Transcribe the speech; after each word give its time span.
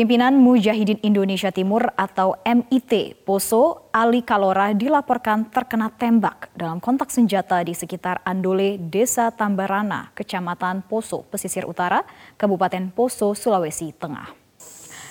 Pimpinan 0.00 0.40
Mujahidin 0.40 0.96
Indonesia 1.04 1.52
Timur 1.52 1.92
atau 1.92 2.32
MIT 2.40 3.20
Poso 3.20 3.92
Ali 3.92 4.24
Kalora 4.24 4.72
dilaporkan 4.72 5.52
terkena 5.52 5.92
tembak 5.92 6.48
dalam 6.56 6.80
kontak 6.80 7.12
senjata 7.12 7.60
di 7.60 7.76
sekitar 7.76 8.24
Andole, 8.24 8.80
Desa 8.80 9.28
Tambarana, 9.28 10.08
Kecamatan 10.16 10.88
Poso, 10.88 11.28
Pesisir 11.28 11.68
Utara, 11.68 12.00
Kabupaten 12.40 12.88
Poso, 12.88 13.36
Sulawesi 13.36 13.92
Tengah. 13.92 14.39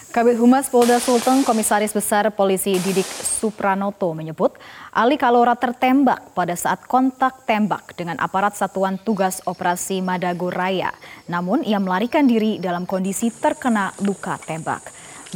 Kabit 0.09 0.41
Humas 0.41 0.73
Polda 0.73 0.97
Sulteng, 0.97 1.45
Komisaris 1.45 1.93
Besar 1.93 2.25
Polisi 2.33 2.81
Didik 2.81 3.05
Supranoto 3.05 4.09
menyebut 4.17 4.57
Ali 4.89 5.21
Kalora 5.21 5.53
tertembak 5.53 6.33
pada 6.33 6.57
saat 6.57 6.81
kontak 6.89 7.45
tembak 7.45 7.93
dengan 7.93 8.17
aparat 8.17 8.57
Satuan 8.57 8.97
Tugas 8.97 9.37
Operasi 9.45 10.01
Madago 10.01 10.49
Raya. 10.49 10.89
Namun 11.29 11.61
ia 11.61 11.77
melarikan 11.77 12.25
diri 12.25 12.57
dalam 12.57 12.89
kondisi 12.89 13.29
terkena 13.29 13.93
luka 14.01 14.41
tembak. 14.41 14.81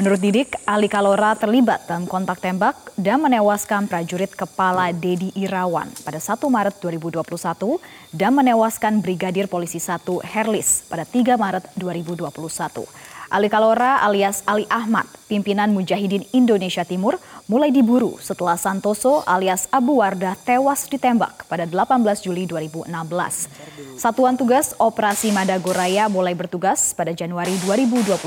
Menurut 0.02 0.18
Didik, 0.26 0.58
Ali 0.66 0.90
Kalora 0.90 1.38
terlibat 1.38 1.86
dalam 1.86 2.10
kontak 2.10 2.42
tembak 2.42 2.74
dan 2.98 3.22
menewaskan 3.22 3.86
prajurit 3.86 4.34
kepala 4.34 4.90
Dedi 4.90 5.30
Irawan 5.38 5.86
pada 6.02 6.18
1 6.18 6.42
Maret 6.50 6.82
2021 6.82 7.78
dan 8.10 8.34
menewaskan 8.34 9.06
Brigadir 9.06 9.46
Polisi 9.46 9.78
1 9.78 10.02
Herlis 10.26 10.90
pada 10.90 11.06
3 11.06 11.38
Maret 11.38 11.78
2021. 11.78 13.13
Ali 13.34 13.50
Kalora 13.50 13.98
alias 14.06 14.46
Ali 14.46 14.70
Ahmad, 14.70 15.10
pimpinan 15.26 15.74
Mujahidin 15.74 16.22
Indonesia 16.38 16.86
Timur, 16.86 17.18
mulai 17.50 17.74
diburu 17.74 18.22
setelah 18.22 18.54
Santoso 18.62 19.26
alias 19.26 19.66
Abu 19.74 20.06
Wardah 20.06 20.38
tewas 20.38 20.86
ditembak 20.86 21.50
pada 21.50 21.66
18 21.66 21.98
Juli 22.22 22.46
2016. 22.46 23.98
Satuan 23.98 24.38
Tugas 24.38 24.78
Operasi 24.78 25.34
Madagoraya 25.34 26.14
mulai 26.14 26.38
bertugas 26.38 26.94
pada 26.94 27.10
Januari 27.10 27.58
2021 27.66 28.22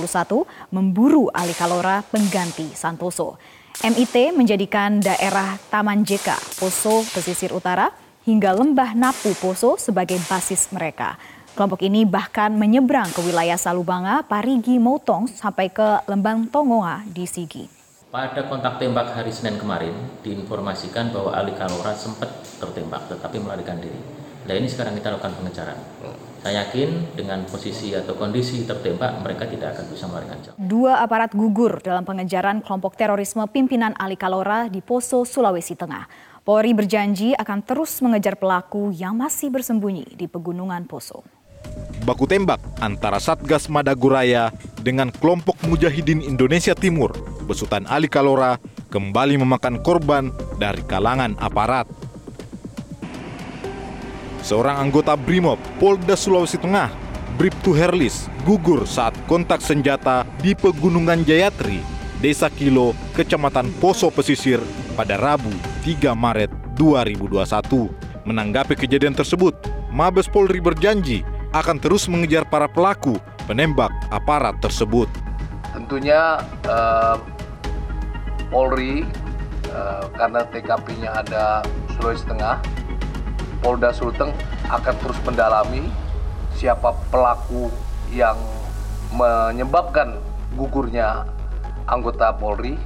memburu 0.75 1.31
Ali 1.31 1.55
Kalora 1.55 2.03
pengganti 2.11 2.75
Santoso. 2.75 3.39
MIT 3.87 4.35
menjadikan 4.35 4.99
daerah 4.99 5.55
Taman 5.71 6.03
JK, 6.03 6.35
Poso, 6.59 7.07
Pesisir 7.15 7.55
Utara, 7.55 7.95
hingga 8.27 8.51
Lembah 8.59 8.99
Napu 8.99 9.31
Poso 9.39 9.79
sebagai 9.79 10.19
basis 10.27 10.67
mereka. 10.75 11.15
Kelompok 11.57 11.89
ini 11.89 12.05
bahkan 12.05 12.53
menyeberang 12.53 13.09
ke 13.17 13.25
wilayah 13.25 13.57
Salubanga, 13.57 14.21
Parigi, 14.29 14.77
Motong 14.77 15.25
sampai 15.25 15.73
ke 15.73 16.05
Lembang 16.05 16.53
Tongoa 16.53 17.01
di 17.09 17.25
Sigi. 17.25 17.65
Pada 18.13 18.45
kontak 18.45 18.77
tembak 18.77 19.17
hari 19.17 19.33
Senin 19.33 19.57
kemarin 19.57 19.97
diinformasikan 20.21 21.17
bahwa 21.17 21.33
Ali 21.33 21.57
Kalora 21.57 21.97
sempat 21.97 22.29
tertembak 22.61 23.09
tetapi 23.09 23.41
melarikan 23.41 23.81
diri. 23.81 23.97
Nah 24.45 24.53
ini 24.53 24.69
sekarang 24.69 25.01
kita 25.01 25.17
lakukan 25.17 25.33
pengejaran. 25.33 25.81
Saya 26.45 26.69
yakin 26.69 27.17
dengan 27.17 27.49
posisi 27.49 27.97
atau 27.97 28.13
kondisi 28.21 28.69
tertembak 28.69 29.17
mereka 29.25 29.49
tidak 29.49 29.81
akan 29.81 29.85
bisa 29.89 30.05
melarikan 30.13 30.39
jauh. 30.45 30.57
Dua 30.61 31.01
aparat 31.01 31.33
gugur 31.33 31.81
dalam 31.81 32.05
pengejaran 32.05 32.61
kelompok 32.61 33.01
terorisme 33.01 33.49
pimpinan 33.49 33.97
Ali 33.97 34.21
Kalora 34.21 34.69
di 34.69 34.85
Poso, 34.85 35.25
Sulawesi 35.25 35.73
Tengah. 35.73 36.05
Polri 36.45 36.77
berjanji 36.77 37.33
akan 37.33 37.65
terus 37.65 37.97
mengejar 38.05 38.37
pelaku 38.37 38.93
yang 38.93 39.17
masih 39.17 39.49
bersembunyi 39.49 40.21
di 40.21 40.29
pegunungan 40.29 40.85
Poso 40.85 41.25
baku 42.07 42.31
tembak 42.31 42.63
antara 42.79 43.19
Satgas 43.19 43.67
Madagoraya 43.67 44.55
dengan 44.79 45.11
kelompok 45.11 45.59
Mujahidin 45.67 46.23
Indonesia 46.23 46.71
Timur, 46.71 47.11
besutan 47.51 47.83
Ali 47.91 48.07
Kalora, 48.07 48.63
kembali 48.95 49.43
memakan 49.43 49.83
korban 49.83 50.31
dari 50.63 50.87
kalangan 50.87 51.35
aparat. 51.43 51.91
Seorang 54.47 54.79
anggota 54.79 55.19
BRIMOB 55.19 55.59
Polda 55.83 56.15
Sulawesi 56.15 56.63
Tengah, 56.63 56.95
Bribtu 57.35 57.75
Herlis, 57.75 58.31
gugur 58.47 58.87
saat 58.87 59.19
kontak 59.27 59.59
senjata 59.59 60.23
di 60.39 60.55
Pegunungan 60.55 61.27
Jayatri, 61.27 61.83
Desa 62.23 62.47
Kilo, 62.47 62.95
Kecamatan 63.19 63.75
Poso 63.83 64.15
Pesisir 64.15 64.63
pada 64.95 65.19
Rabu 65.19 65.51
3 65.83 66.15
Maret 66.15 66.55
2021. 66.79 67.91
Menanggapi 68.23 68.79
kejadian 68.79 69.19
tersebut, 69.19 69.59
Mabes 69.91 70.31
Polri 70.31 70.63
berjanji 70.63 71.27
akan 71.57 71.81
terus 71.81 72.05
mengejar 72.11 72.45
para 72.45 72.69
pelaku 72.69 73.17
penembak 73.49 73.93
aparat 74.13 74.59
tersebut. 74.61 75.09
Tentunya 75.73 76.41
uh, 76.69 77.17
Polri 78.53 79.05
uh, 79.73 80.05
karena 80.17 80.45
TKP-nya 80.49 81.11
ada 81.25 81.45
Sulawesi 81.97 82.25
Tengah, 82.29 82.61
Polda 83.65 83.91
Sulteng 83.93 84.33
akan 84.69 84.95
terus 85.01 85.19
mendalami 85.25 85.89
siapa 86.57 86.93
pelaku 87.09 87.73
yang 88.13 88.37
menyebabkan 89.13 90.17
gugurnya 90.57 91.25
anggota 91.89 92.33
Polri 92.37 92.77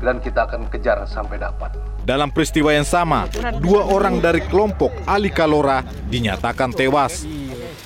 dan 0.00 0.20
kita 0.20 0.44
akan 0.44 0.68
kejar 0.68 1.04
sampai 1.08 1.40
dapat. 1.40 1.72
Dalam 2.06 2.30
peristiwa 2.30 2.70
yang 2.70 2.86
sama, 2.86 3.26
dua 3.58 3.82
orang 3.82 4.22
dari 4.22 4.38
kelompok 4.46 4.94
Ali 5.10 5.26
Kalora 5.26 5.82
dinyatakan 6.06 6.70
tewas 6.70 7.26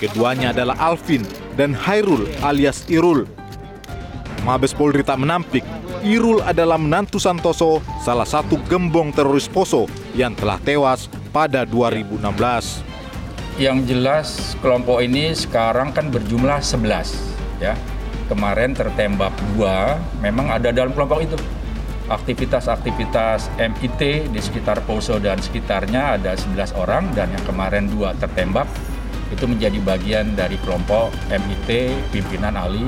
Keduanya 0.01 0.57
adalah 0.57 0.81
Alvin 0.81 1.21
dan 1.61 1.77
Hairul 1.77 2.25
alias 2.41 2.89
Irul. 2.89 3.29
Mabes 4.49 4.73
Polri 4.73 5.05
tak 5.05 5.21
menampik, 5.21 5.61
Irul 6.01 6.41
adalah 6.41 6.81
menantu 6.81 7.21
Santoso, 7.21 7.85
salah 8.01 8.25
satu 8.25 8.57
gembong 8.65 9.13
teroris 9.13 9.45
Poso 9.45 9.85
yang 10.17 10.33
telah 10.33 10.57
tewas 10.65 11.13
pada 11.37 11.69
2016. 11.69 12.17
Yang 13.61 13.79
jelas 13.93 14.29
kelompok 14.65 15.05
ini 15.05 15.37
sekarang 15.37 15.93
kan 15.93 16.09
berjumlah 16.09 16.65
11 16.65 17.61
ya. 17.61 17.77
Kemarin 18.33 18.73
tertembak 18.73 19.37
dua, 19.53 20.01
memang 20.25 20.49
ada 20.49 20.73
dalam 20.73 20.97
kelompok 20.97 21.29
itu. 21.29 21.37
Aktivitas-aktivitas 22.09 23.53
MIT 23.61 24.33
di 24.33 24.41
sekitar 24.41 24.81
Poso 24.89 25.21
dan 25.21 25.37
sekitarnya 25.45 26.17
ada 26.17 26.33
11 26.33 26.73
orang 26.81 27.13
dan 27.13 27.29
yang 27.37 27.45
kemarin 27.45 27.85
dua 27.93 28.17
tertembak 28.17 28.65
itu 29.31 29.45
menjadi 29.47 29.79
bagian 29.81 30.35
dari 30.35 30.59
kelompok 30.61 31.15
MIT 31.31 31.95
pimpinan 32.11 32.59
Ali 32.59 32.85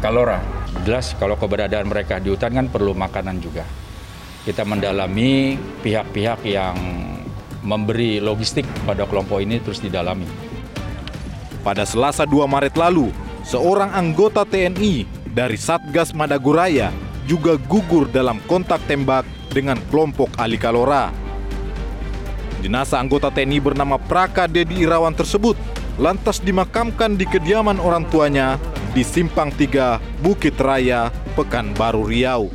Kalora. 0.00 0.40
Jelas 0.84 1.12
kalau 1.16 1.36
keberadaan 1.36 1.88
mereka 1.88 2.20
di 2.20 2.32
hutan 2.32 2.56
kan 2.56 2.66
perlu 2.72 2.96
makanan 2.96 3.40
juga. 3.40 3.64
Kita 4.44 4.64
mendalami 4.64 5.60
pihak-pihak 5.84 6.40
yang 6.48 6.76
memberi 7.60 8.16
logistik 8.16 8.64
pada 8.88 9.04
kelompok 9.04 9.44
ini 9.44 9.60
terus 9.60 9.82
didalami. 9.84 10.24
Pada 11.60 11.84
Selasa 11.84 12.24
2 12.24 12.48
Maret 12.48 12.80
lalu, 12.80 13.12
seorang 13.44 13.92
anggota 13.92 14.48
TNI 14.48 15.04
dari 15.28 15.60
Satgas 15.60 16.16
Madagoraya 16.16 16.88
juga 17.28 17.60
gugur 17.60 18.08
dalam 18.08 18.40
kontak 18.48 18.80
tembak 18.88 19.28
dengan 19.52 19.76
kelompok 19.92 20.32
Ali 20.40 20.56
Kalora 20.56 21.27
Jenazah 22.58 22.98
anggota 22.98 23.30
TNI 23.30 23.62
bernama 23.62 24.02
Praka 24.02 24.50
Dedi 24.50 24.82
Irawan 24.82 25.14
tersebut 25.14 25.54
lantas 25.94 26.42
dimakamkan 26.42 27.14
di 27.14 27.22
kediaman 27.22 27.78
orang 27.78 28.02
tuanya 28.10 28.58
di 28.90 29.06
Simpang 29.06 29.54
3, 29.54 30.02
Bukit 30.18 30.58
Raya, 30.58 31.14
Pekanbaru 31.38 32.02
Riau. 32.10 32.50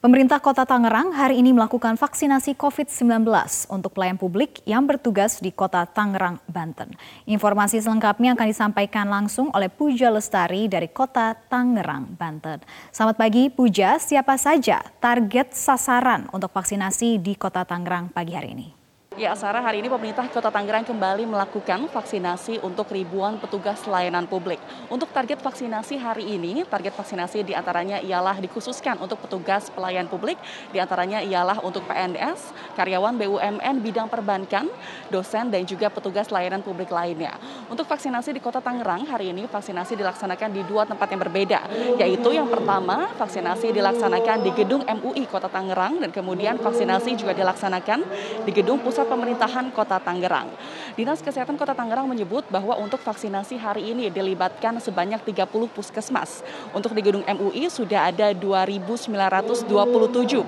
Pemerintah 0.00 0.36
Kota 0.36 0.68
Tangerang 0.68 1.16
hari 1.16 1.40
ini 1.40 1.56
melakukan 1.56 1.96
vaksinasi 1.96 2.60
COVID-19 2.60 3.24
untuk 3.72 3.96
pelayan 3.96 4.20
publik 4.20 4.60
yang 4.68 4.84
bertugas 4.84 5.40
di 5.40 5.48
Kota 5.48 5.88
Tangerang, 5.88 6.44
Banten. 6.44 6.92
Informasi 7.24 7.80
selengkapnya 7.80 8.36
akan 8.36 8.48
disampaikan 8.48 9.08
langsung 9.08 9.48
oleh 9.56 9.72
Puja 9.72 10.12
Lestari 10.12 10.68
dari 10.68 10.92
Kota 10.92 11.32
Tangerang, 11.36 12.20
Banten. 12.20 12.60
Selamat 12.92 13.16
pagi 13.16 13.48
Puja, 13.48 13.96
siapa 13.96 14.36
saja 14.36 14.84
target 15.00 15.56
sasaran 15.56 16.28
untuk 16.36 16.52
vaksinasi 16.52 17.20
di 17.20 17.32
Kota 17.36 17.64
Tangerang 17.64 18.12
pagi 18.12 18.36
hari 18.36 18.52
ini? 18.52 18.83
Ya, 19.14 19.30
Sarah, 19.38 19.62
hari 19.62 19.78
ini 19.78 19.86
pemerintah 19.86 20.26
Kota 20.26 20.50
Tangerang 20.50 20.82
kembali 20.82 21.22
melakukan 21.30 21.86
vaksinasi 21.86 22.58
untuk 22.66 22.90
ribuan 22.90 23.38
petugas 23.38 23.86
layanan 23.86 24.26
publik. 24.26 24.58
Untuk 24.90 25.06
target 25.14 25.38
vaksinasi 25.38 26.02
hari 26.02 26.34
ini, 26.34 26.66
target 26.66 26.98
vaksinasi 26.98 27.46
di 27.46 27.54
antaranya 27.54 28.02
ialah 28.02 28.34
dikhususkan 28.42 28.98
untuk 28.98 29.22
petugas 29.22 29.70
pelayan 29.70 30.10
publik, 30.10 30.34
di 30.74 30.82
antaranya 30.82 31.22
ialah 31.22 31.62
untuk 31.62 31.86
PNS, 31.86 32.50
karyawan 32.74 33.14
BUMN 33.14 33.86
bidang 33.86 34.10
perbankan, 34.10 34.66
dosen, 35.14 35.46
dan 35.46 35.62
juga 35.62 35.94
petugas 35.94 36.34
layanan 36.34 36.66
publik 36.66 36.90
lainnya. 36.90 37.38
Untuk 37.70 37.86
vaksinasi 37.86 38.34
di 38.34 38.42
Kota 38.42 38.58
Tangerang, 38.58 39.06
hari 39.06 39.30
ini 39.30 39.46
vaksinasi 39.46 39.94
dilaksanakan 39.94 40.50
di 40.50 40.66
dua 40.66 40.90
tempat 40.90 41.06
yang 41.14 41.22
berbeda, 41.22 41.60
yaitu 42.02 42.34
yang 42.34 42.50
pertama, 42.50 43.06
vaksinasi 43.14 43.70
dilaksanakan 43.78 44.42
di 44.42 44.50
Gedung 44.58 44.82
MUI 44.82 45.30
Kota 45.30 45.46
Tangerang, 45.46 46.02
dan 46.02 46.10
kemudian 46.10 46.58
vaksinasi 46.58 47.14
juga 47.14 47.30
dilaksanakan 47.30 48.02
di 48.42 48.50
Gedung 48.50 48.82
Pusat 48.82 49.03
Pemerintahan 49.04 49.68
Kota 49.76 50.00
Tangerang. 50.00 50.48
Dinas 50.96 51.20
Kesehatan 51.20 51.60
Kota 51.60 51.76
Tangerang 51.76 52.08
menyebut 52.08 52.46
bahwa 52.48 52.78
untuk 52.80 53.02
vaksinasi 53.04 53.60
hari 53.60 53.92
ini 53.92 54.08
dilibatkan 54.08 54.80
sebanyak 54.80 55.20
30 55.20 55.46
puskesmas. 55.68 56.40
Untuk 56.72 56.96
di 56.96 57.04
gedung 57.04 57.22
MUI 57.26 57.68
sudah 57.68 58.08
ada 58.08 58.32
2.927 58.32 59.12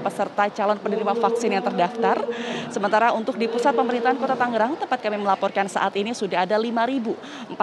peserta 0.01 0.49
calon 0.49 0.79
penerima 0.81 1.13
vaksin 1.19 1.53
yang 1.53 1.61
terdaftar. 1.61 2.25
Sementara 2.73 3.13
untuk 3.13 3.37
di 3.37 3.45
pusat 3.45 3.77
pemerintahan 3.77 4.17
Kota 4.17 4.39
Tangerang, 4.39 4.81
tempat 4.81 4.99
kami 5.05 5.21
melaporkan 5.21 5.69
saat 5.69 5.93
ini 5.99 6.17
sudah 6.17 6.49
ada 6.49 6.57
5.416 6.57 7.59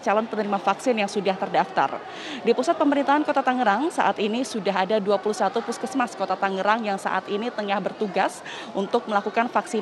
calon 0.00 0.26
penerima 0.26 0.58
vaksin 0.62 0.96
yang 0.96 1.10
sudah 1.12 1.36
terdaftar. 1.36 2.00
Di 2.40 2.56
pusat 2.56 2.80
pemerintahan 2.80 3.26
Kota 3.28 3.44
Tangerang 3.44 3.92
saat 3.92 4.16
ini 4.16 4.46
sudah 4.46 4.88
ada 4.88 4.96
21 4.96 5.50
puskesmas 5.60 6.16
Kota 6.16 6.38
Tangerang 6.38 6.86
yang 6.86 6.96
saat 6.96 7.28
ini 7.28 7.52
tengah 7.52 7.82
bertugas 7.82 8.40
untuk 8.72 9.04
melakukan 9.10 9.50
vaksinasi 9.52 9.81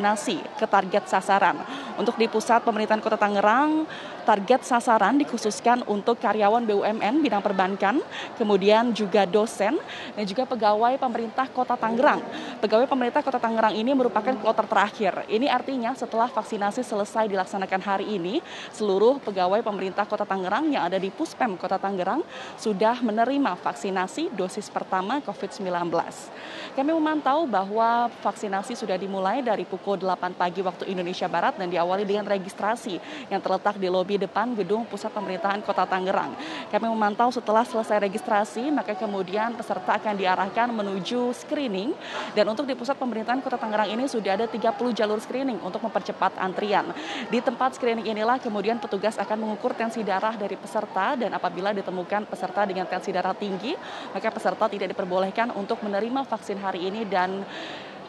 ke 0.56 0.66
target 0.66 1.04
sasaran. 1.06 1.60
Untuk 2.00 2.16
di 2.16 2.24
pusat 2.32 2.64
pemerintahan 2.64 3.04
Kota 3.04 3.20
Tangerang, 3.20 3.84
target 4.24 4.62
sasaran 4.64 5.18
dikhususkan 5.20 5.84
untuk 5.88 6.20
karyawan 6.20 6.64
BUMN 6.64 7.20
bidang 7.24 7.42
perbankan, 7.42 8.00
kemudian 8.38 8.92
juga 8.94 9.26
dosen 9.26 9.76
dan 10.14 10.24
juga 10.24 10.46
pegawai 10.46 10.96
pemerintah 10.96 11.50
Kota 11.50 11.74
Tangerang. 11.74 12.22
Pegawai 12.62 12.86
pemerintah 12.86 13.20
Kota 13.24 13.42
Tangerang 13.42 13.74
ini 13.74 13.90
merupakan 13.90 14.32
kloter 14.38 14.64
terakhir. 14.70 15.26
Ini 15.26 15.50
artinya 15.50 15.92
setelah 15.96 16.30
vaksinasi 16.30 16.84
selesai 16.86 17.26
dilaksanakan 17.26 17.80
hari 17.82 18.06
ini, 18.16 18.38
seluruh 18.70 19.18
pegawai 19.20 19.60
pemerintah 19.64 20.06
Kota 20.06 20.22
Tangerang 20.22 20.70
yang 20.70 20.86
ada 20.86 20.96
di 20.96 21.10
Puspem 21.10 21.58
Kota 21.58 21.76
Tangerang 21.80 22.22
sudah 22.54 23.02
menerima 23.02 23.58
vaksinasi 23.58 24.32
dosis 24.36 24.70
pertama 24.70 25.18
COVID-19. 25.24 25.90
Kami 26.70 26.90
memantau 26.94 27.50
bahwa 27.50 28.06
vaksinasi 28.22 28.78
sudah 28.78 28.94
dimulai 28.94 29.42
dari 29.42 29.66
pukul 29.66 29.89
8 29.98 30.38
pagi 30.38 30.62
waktu 30.62 30.86
Indonesia 30.86 31.26
Barat 31.26 31.58
dan 31.58 31.66
diawali 31.66 32.06
dengan 32.06 32.28
registrasi 32.28 33.00
yang 33.32 33.42
terletak 33.42 33.80
di 33.80 33.90
lobi 33.90 34.20
depan 34.20 34.54
gedung 34.54 34.86
pusat 34.86 35.10
pemerintahan 35.10 35.64
Kota 35.66 35.88
Tangerang. 35.88 36.36
Kami 36.70 36.86
memantau 36.86 37.32
setelah 37.34 37.66
selesai 37.66 38.06
registrasi, 38.06 38.70
maka 38.70 38.94
kemudian 38.94 39.56
peserta 39.56 39.96
akan 39.96 40.14
diarahkan 40.14 40.68
menuju 40.70 41.34
screening 41.34 41.96
dan 42.36 42.44
untuk 42.46 42.68
di 42.68 42.76
pusat 42.76 42.94
pemerintahan 42.94 43.42
Kota 43.42 43.58
Tangerang 43.58 43.90
ini 43.90 44.06
sudah 44.06 44.38
ada 44.38 44.46
30 44.46 44.76
jalur 44.94 45.18
screening 45.18 45.58
untuk 45.64 45.82
mempercepat 45.82 46.38
antrian. 46.38 46.92
Di 47.32 47.42
tempat 47.42 47.74
screening 47.80 48.06
inilah 48.06 48.38
kemudian 48.38 48.78
petugas 48.78 49.16
akan 49.18 49.48
mengukur 49.48 49.72
tensi 49.72 50.04
darah 50.04 50.36
dari 50.36 50.54
peserta 50.54 51.16
dan 51.16 51.32
apabila 51.32 51.72
ditemukan 51.72 52.28
peserta 52.28 52.68
dengan 52.68 52.84
tensi 52.84 53.10
darah 53.10 53.32
tinggi, 53.32 53.72
maka 54.12 54.28
peserta 54.28 54.68
tidak 54.68 54.92
diperbolehkan 54.92 55.54
untuk 55.56 55.80
menerima 55.80 56.26
vaksin 56.26 56.58
hari 56.60 56.90
ini 56.90 57.06
dan 57.08 57.42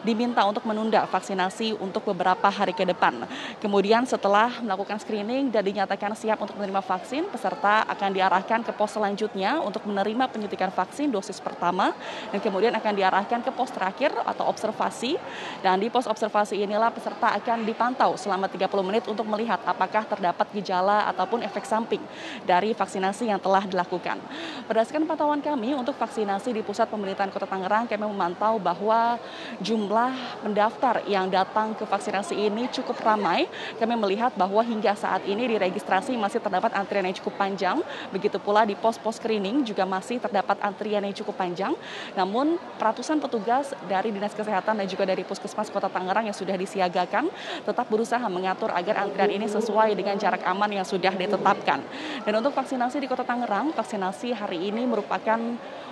diminta 0.02 0.42
untuk 0.44 0.66
menunda 0.66 1.06
vaksinasi 1.06 1.78
untuk 1.78 2.02
beberapa 2.10 2.50
hari 2.50 2.74
ke 2.74 2.82
depan. 2.82 3.24
Kemudian 3.62 4.02
setelah 4.04 4.50
melakukan 4.62 4.98
screening 4.98 5.50
dan 5.50 5.62
dinyatakan 5.62 6.14
siap 6.18 6.42
untuk 6.42 6.58
menerima 6.58 6.82
vaksin, 6.82 7.30
peserta 7.30 7.86
akan 7.86 8.10
diarahkan 8.14 8.60
ke 8.66 8.72
pos 8.74 8.94
selanjutnya 8.94 9.62
untuk 9.62 9.86
menerima 9.86 10.28
penyuntikan 10.28 10.74
vaksin 10.74 11.08
dosis 11.08 11.38
pertama 11.38 11.94
dan 12.34 12.38
kemudian 12.42 12.74
akan 12.74 12.92
diarahkan 12.92 13.40
ke 13.40 13.50
pos 13.54 13.70
terakhir 13.70 14.12
atau 14.26 14.44
observasi 14.50 15.16
dan 15.62 15.78
di 15.78 15.88
pos 15.88 16.10
observasi 16.10 16.58
inilah 16.58 16.90
peserta 16.90 17.32
akan 17.38 17.64
dipantau 17.64 18.18
selama 18.18 18.50
30 18.50 18.68
menit 18.84 19.04
untuk 19.06 19.24
melihat 19.24 19.62
apakah 19.64 20.04
terdapat 20.04 20.50
gejala 20.52 21.06
ataupun 21.14 21.40
efek 21.46 21.64
samping 21.64 22.02
dari 22.42 22.74
vaksinasi 22.74 23.30
yang 23.30 23.38
telah 23.38 23.64
dilakukan. 23.64 24.18
Berdasarkan 24.66 25.06
pantauan 25.06 25.40
kami 25.40 25.72
untuk 25.78 25.94
vaksinasi 25.94 26.50
di 26.50 26.60
pusat 26.60 26.90
pemerintahan 26.90 27.30
Kota 27.30 27.46
Tangerang, 27.46 27.86
kami 27.86 28.04
memantau 28.04 28.58
bahwa 28.58 29.16
jumlah 29.62 29.91
jumlah 29.92 30.40
pendaftar 30.40 31.04
yang 31.04 31.28
datang 31.28 31.76
ke 31.76 31.84
vaksinasi 31.84 32.32
ini 32.32 32.64
cukup 32.72 32.96
ramai. 33.04 33.44
Kami 33.76 33.92
melihat 33.92 34.32
bahwa 34.40 34.64
hingga 34.64 34.96
saat 34.96 35.20
ini 35.28 35.44
di 35.44 35.60
registrasi 35.60 36.16
masih 36.16 36.40
terdapat 36.40 36.72
antrian 36.72 37.04
yang 37.04 37.12
cukup 37.20 37.36
panjang. 37.36 37.76
Begitu 38.08 38.40
pula 38.40 38.64
di 38.64 38.72
pos-pos 38.72 39.20
screening 39.20 39.60
juga 39.68 39.84
masih 39.84 40.16
terdapat 40.16 40.64
antrian 40.64 41.04
yang 41.04 41.12
cukup 41.12 41.36
panjang. 41.36 41.76
Namun 42.16 42.56
ratusan 42.80 43.20
petugas 43.20 43.76
dari 43.84 44.16
Dinas 44.16 44.32
Kesehatan 44.32 44.80
dan 44.80 44.88
juga 44.88 45.04
dari 45.04 45.28
Puskesmas 45.28 45.68
Kota 45.68 45.92
Tangerang 45.92 46.24
yang 46.24 46.36
sudah 46.40 46.56
disiagakan 46.56 47.28
tetap 47.60 47.84
berusaha 47.92 48.24
mengatur 48.32 48.72
agar 48.72 49.04
antrian 49.04 49.28
ini 49.28 49.44
sesuai 49.44 49.92
dengan 49.92 50.16
jarak 50.16 50.40
aman 50.48 50.72
yang 50.72 50.88
sudah 50.88 51.12
ditetapkan. 51.12 51.84
Dan 52.24 52.32
untuk 52.40 52.56
vaksinasi 52.56 52.96
di 52.96 53.12
Kota 53.12 53.28
Tangerang, 53.28 53.76
vaksinasi 53.76 54.32
hari 54.40 54.72
ini 54.72 54.88
merupakan 54.88 55.36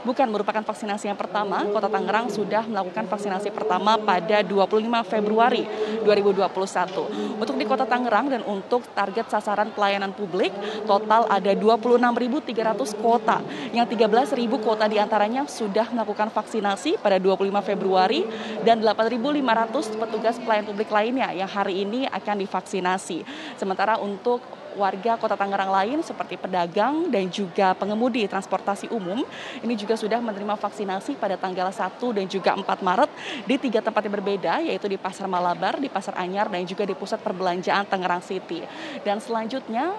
bukan 0.09 0.27
merupakan 0.33 0.65
vaksinasi 0.65 1.13
yang 1.13 1.21
pertama. 1.21 1.69
Kota 1.69 1.93
Tangerang 1.93 2.33
sudah 2.33 2.65
melakukan 2.65 3.05
vaksinasi 3.05 3.53
pertama 3.53 3.90
pada 3.99 4.45
25 4.47 4.87
Februari 5.09 5.65
2021. 6.05 7.41
Untuk 7.41 7.57
di 7.57 7.65
Kota 7.67 7.89
Tangerang 7.89 8.31
dan 8.31 8.43
untuk 8.47 8.85
target 8.93 9.27
sasaran 9.33 9.73
pelayanan 9.75 10.13
publik 10.15 10.53
total 10.85 11.27
ada 11.27 11.51
26.300 11.57 13.01
kota 13.01 13.41
yang 13.73 13.89
13.000 13.89 14.37
kota 14.61 14.85
di 14.87 15.01
antaranya 15.01 15.49
sudah 15.49 15.89
melakukan 15.91 16.31
vaksinasi 16.31 17.01
pada 17.01 17.17
25 17.17 17.51
Februari 17.65 18.23
dan 18.63 18.85
8.500 18.85 19.97
petugas 19.97 20.37
pelayan 20.39 20.67
publik 20.69 20.91
lainnya 20.93 21.33
yang 21.33 21.49
hari 21.49 21.83
ini 21.83 22.05
akan 22.11 22.37
divaksinasi. 22.45 23.25
Sementara 23.57 23.97
untuk 23.97 24.60
warga 24.75 25.19
Kota 25.19 25.35
Tangerang 25.35 25.71
lain 25.71 25.99
seperti 26.05 26.39
pedagang 26.39 27.11
dan 27.11 27.27
juga 27.31 27.73
pengemudi 27.75 28.27
transportasi 28.27 28.91
umum 28.93 29.23
ini 29.65 29.75
juga 29.75 29.97
sudah 29.97 30.23
menerima 30.23 30.55
vaksinasi 30.59 31.19
pada 31.19 31.35
tanggal 31.35 31.71
1 31.71 31.99
dan 32.17 32.27
juga 32.29 32.55
4 32.55 32.67
Maret 32.67 33.11
di 33.47 33.57
tiga 33.59 33.81
tempat 33.83 34.03
yang 34.07 34.15
berbeda 34.21 34.55
yaitu 34.63 34.87
di 34.87 34.99
Pasar 35.01 35.27
Malabar, 35.27 35.79
di 35.79 35.89
Pasar 35.91 36.15
Anyar 36.19 36.47
dan 36.53 36.63
juga 36.67 36.87
di 36.87 36.95
Pusat 36.95 37.21
Perbelanjaan 37.25 37.85
Tangerang 37.89 38.23
City. 38.23 38.63
Dan 39.03 39.19
selanjutnya 39.19 39.95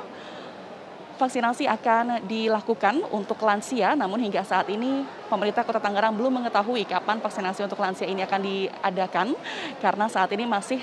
vaksinasi 1.22 1.70
akan 1.70 2.26
dilakukan 2.26 3.06
untuk 3.14 3.38
lansia, 3.46 3.94
namun 3.94 4.18
hingga 4.26 4.42
saat 4.42 4.66
ini 4.74 5.06
pemerintah 5.30 5.62
Kota 5.62 5.78
Tangerang 5.78 6.18
belum 6.18 6.42
mengetahui 6.42 6.90
kapan 6.90 7.22
vaksinasi 7.22 7.62
untuk 7.62 7.78
lansia 7.78 8.10
ini 8.10 8.26
akan 8.26 8.42
diadakan 8.42 9.28
karena 9.78 10.06
saat 10.10 10.34
ini 10.34 10.50
masih 10.50 10.82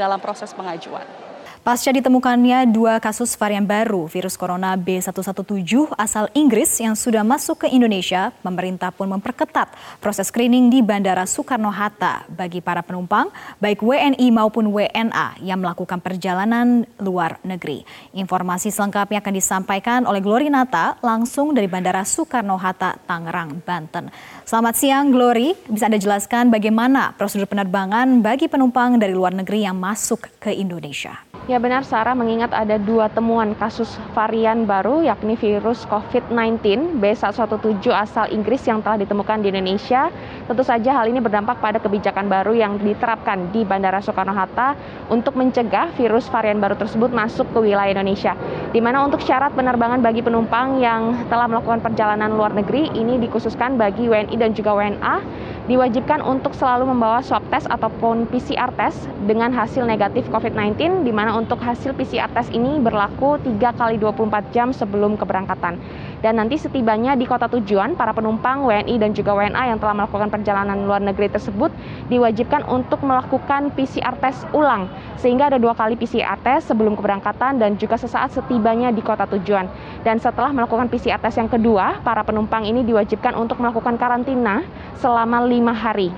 dalam 0.00 0.16
proses 0.18 0.56
pengajuan. 0.56 1.23
Pasca 1.64 1.96
ditemukannya 1.96 2.76
dua 2.76 3.00
kasus 3.00 3.40
varian 3.40 3.64
baru 3.64 4.04
virus 4.04 4.36
corona 4.36 4.76
B117 4.76 5.96
asal 5.96 6.28
Inggris 6.36 6.76
yang 6.76 6.92
sudah 6.92 7.24
masuk 7.24 7.64
ke 7.64 7.72
Indonesia, 7.72 8.36
pemerintah 8.44 8.92
pun 8.92 9.08
memperketat 9.08 9.72
proses 9.96 10.28
screening 10.28 10.68
di 10.68 10.84
Bandara 10.84 11.24
Soekarno-Hatta 11.24 12.28
bagi 12.28 12.60
para 12.60 12.84
penumpang, 12.84 13.32
baik 13.64 13.80
WNI 13.80 14.28
maupun 14.28 14.76
WNA 14.76 15.40
yang 15.40 15.56
melakukan 15.64 16.04
perjalanan 16.04 16.84
luar 17.00 17.40
negeri. 17.40 17.80
Informasi 18.12 18.68
selengkapnya 18.68 19.24
akan 19.24 19.32
disampaikan 19.32 20.00
oleh 20.04 20.20
Glory 20.20 20.52
Nata 20.52 21.00
langsung 21.00 21.56
dari 21.56 21.64
Bandara 21.64 22.04
Soekarno-Hatta, 22.04 23.08
Tangerang, 23.08 23.64
Banten. 23.64 24.12
Selamat 24.44 24.76
siang, 24.76 25.08
Glory. 25.08 25.56
Bisa 25.64 25.88
Anda 25.88 25.96
jelaskan 25.96 26.52
bagaimana 26.52 27.16
prosedur 27.16 27.48
penerbangan 27.48 28.20
bagi 28.20 28.52
penumpang 28.52 29.00
dari 29.00 29.16
luar 29.16 29.32
negeri 29.32 29.64
yang 29.64 29.80
masuk 29.80 30.28
ke 30.36 30.52
Indonesia? 30.52 31.33
Ya 31.44 31.60
benar 31.60 31.84
Sarah 31.84 32.16
mengingat 32.16 32.56
ada 32.56 32.80
dua 32.80 33.12
temuan 33.12 33.52
kasus 33.60 34.00
varian 34.16 34.64
baru 34.64 35.04
yakni 35.04 35.36
virus 35.36 35.84
COVID-19 35.92 36.96
B117 36.96 37.84
asal 37.92 38.32
Inggris 38.32 38.64
yang 38.64 38.80
telah 38.80 39.04
ditemukan 39.04 39.44
di 39.44 39.52
Indonesia. 39.52 40.08
Tentu 40.48 40.64
saja 40.64 40.96
hal 40.96 41.04
ini 41.12 41.20
berdampak 41.20 41.60
pada 41.60 41.76
kebijakan 41.76 42.32
baru 42.32 42.56
yang 42.56 42.80
diterapkan 42.80 43.52
di 43.52 43.60
Bandara 43.60 44.00
Soekarno-Hatta 44.00 44.72
untuk 45.12 45.36
mencegah 45.36 45.92
virus 46.00 46.32
varian 46.32 46.64
baru 46.64 46.80
tersebut 46.80 47.12
masuk 47.12 47.44
ke 47.52 47.68
wilayah 47.68 47.92
Indonesia. 47.92 48.32
Di 48.72 48.80
mana 48.80 49.04
untuk 49.04 49.20
syarat 49.20 49.52
penerbangan 49.52 50.00
bagi 50.00 50.24
penumpang 50.24 50.80
yang 50.80 51.28
telah 51.28 51.44
melakukan 51.44 51.84
perjalanan 51.84 52.40
luar 52.40 52.56
negeri 52.56 52.88
ini 52.96 53.20
dikhususkan 53.20 53.76
bagi 53.76 54.08
WNI 54.08 54.32
dan 54.40 54.56
juga 54.56 54.72
WNA 54.72 55.16
diwajibkan 55.64 56.20
untuk 56.20 56.52
selalu 56.52 56.92
membawa 56.92 57.24
swab 57.24 57.40
test 57.48 57.64
ataupun 57.72 58.28
PCR 58.28 58.68
test 58.76 59.08
dengan 59.24 59.48
hasil 59.48 59.88
negatif 59.88 60.28
COVID-19 60.28 61.08
di 61.08 61.12
mana 61.12 61.32
untuk 61.40 61.56
hasil 61.56 61.96
PCR 61.96 62.28
test 62.36 62.52
ini 62.52 62.76
berlaku 62.84 63.40
3 63.40 63.56
kali 63.72 63.96
24 63.96 64.52
jam 64.52 64.76
sebelum 64.76 65.16
keberangkatan. 65.16 65.80
Dan 66.24 66.40
nanti 66.40 66.56
setibanya 66.56 67.12
di 67.12 67.28
kota 67.28 67.52
tujuan, 67.52 68.00
para 68.00 68.16
penumpang 68.16 68.64
WNI 68.64 68.96
dan 68.96 69.12
juga 69.12 69.36
WNA 69.36 69.76
yang 69.76 69.78
telah 69.80 69.92
melakukan 69.92 70.32
perjalanan 70.32 70.88
luar 70.88 71.04
negeri 71.04 71.28
tersebut 71.28 71.68
diwajibkan 72.08 72.64
untuk 72.64 73.04
melakukan 73.04 73.68
PCR 73.76 74.16
test 74.24 74.48
ulang. 74.56 74.88
Sehingga 75.20 75.52
ada 75.52 75.60
dua 75.60 75.76
kali 75.76 76.00
PCR 76.00 76.40
test 76.40 76.72
sebelum 76.72 76.96
keberangkatan 76.96 77.60
dan 77.60 77.76
juga 77.76 78.00
sesaat 78.00 78.32
setibanya 78.32 78.88
di 78.88 79.04
kota 79.04 79.28
tujuan. 79.36 79.68
Dan 80.00 80.16
setelah 80.16 80.48
melakukan 80.48 80.88
PCR 80.88 81.20
test 81.20 81.36
yang 81.36 81.52
kedua, 81.52 82.00
para 82.00 82.24
penumpang 82.24 82.64
ini 82.64 82.80
diwajibkan 82.88 83.36
untuk 83.36 83.60
melakukan 83.60 84.00
karantina 84.00 84.64
selama 84.96 85.44
lima 85.54 85.70
hari. 85.70 86.10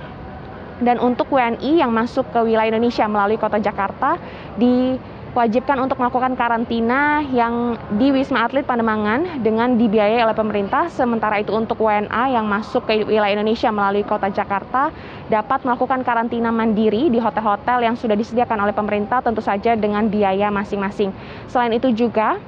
Dan 0.77 1.01
untuk 1.01 1.29
WNI 1.33 1.81
yang 1.81 1.89
masuk 1.89 2.29
ke 2.29 2.39
wilayah 2.41 2.69
Indonesia 2.73 3.05
melalui 3.09 3.37
kota 3.41 3.57
Jakarta 3.57 4.17
di 4.57 4.97
wajibkan 5.37 5.77
untuk 5.77 6.01
melakukan 6.01 6.33
karantina 6.33 7.21
yang 7.29 7.77
di 7.93 8.09
Wisma 8.09 8.49
Atlet 8.49 8.65
Pademangan 8.65 9.45
dengan 9.45 9.77
dibiayai 9.77 10.25
oleh 10.25 10.33
pemerintah. 10.33 10.89
Sementara 10.89 11.37
itu 11.37 11.53
untuk 11.53 11.77
WNA 11.77 12.33
yang 12.33 12.49
masuk 12.49 12.89
ke 12.89 13.05
wilayah 13.05 13.37
Indonesia 13.37 13.69
melalui 13.69 14.01
kota 14.01 14.33
Jakarta 14.33 14.89
dapat 15.29 15.61
melakukan 15.61 16.01
karantina 16.01 16.49
mandiri 16.49 17.13
di 17.13 17.21
hotel-hotel 17.21 17.85
yang 17.85 17.93
sudah 17.93 18.17
disediakan 18.17 18.65
oleh 18.65 18.73
pemerintah 18.73 19.21
tentu 19.21 19.45
saja 19.45 19.77
dengan 19.77 20.09
biaya 20.09 20.49
masing-masing. 20.49 21.13
Selain 21.45 21.69
itu 21.69 21.93
juga 21.93 22.41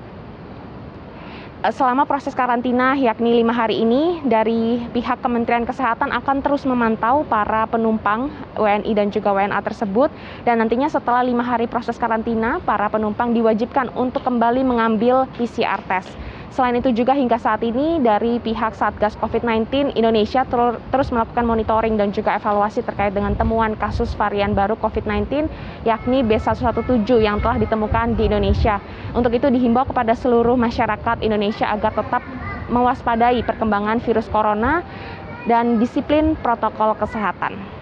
selama 1.67 2.07
proses 2.07 2.31
karantina 2.31 2.95
yakni 2.95 3.43
lima 3.43 3.51
hari 3.51 3.83
ini 3.83 4.23
dari 4.23 4.79
pihak 4.95 5.19
Kementerian 5.19 5.67
Kesehatan 5.67 6.07
akan 6.07 6.39
terus 6.39 6.63
memantau 6.63 7.27
para 7.27 7.67
penumpang 7.67 8.31
WNI 8.55 8.87
dan 8.95 9.11
juga 9.11 9.35
WNA 9.35 9.59
tersebut 9.59 10.07
dan 10.47 10.63
nantinya 10.63 10.87
setelah 10.87 11.19
lima 11.19 11.43
hari 11.43 11.67
proses 11.67 11.99
karantina 11.99 12.63
para 12.63 12.87
penumpang 12.87 13.35
diwajibkan 13.35 13.91
untuk 13.99 14.23
kembali 14.23 14.63
mengambil 14.63 15.27
PCR 15.35 15.83
test. 15.83 16.07
Selain 16.49 16.73
itu 16.73 16.89
juga 16.89 17.13
hingga 17.13 17.37
saat 17.37 17.61
ini 17.61 18.01
dari 18.01 18.41
pihak 18.41 18.73
Satgas 18.73 19.13
COVID-19 19.21 19.93
Indonesia 19.93 20.41
ter 20.41 20.81
terus 20.89 21.13
melakukan 21.13 21.45
monitoring 21.45 21.93
dan 21.93 22.09
juga 22.09 22.41
evaluasi 22.41 22.81
terkait 22.81 23.13
dengan 23.13 23.37
temuan 23.37 23.77
kasus 23.77 24.17
varian 24.17 24.57
baru 24.57 24.73
COVID-19 24.81 25.45
yakni 25.85 26.25
B117 26.25 27.05
yang 27.21 27.37
telah 27.37 27.61
ditemukan 27.61 28.17
di 28.17 28.25
Indonesia. 28.25 28.81
Untuk 29.13 29.29
itu 29.37 29.45
dihimbau 29.45 29.85
kepada 29.93 30.17
seluruh 30.17 30.57
masyarakat 30.57 31.21
Indonesia 31.21 31.69
agar 31.69 31.93
tetap 31.93 32.25
mewaspadai 32.73 33.45
perkembangan 33.45 34.01
virus 34.01 34.25
corona 34.33 34.81
dan 35.45 35.77
disiplin 35.77 36.33
protokol 36.41 36.97
kesehatan. 36.97 37.78